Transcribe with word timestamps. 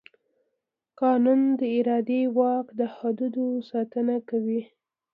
قانون 1.01 1.41
د 1.59 1.61
اداري 1.77 2.21
واک 2.37 2.67
د 2.79 2.81
حدودو 2.95 3.47
ساتنه 3.69 4.15
کوي. 4.29 4.61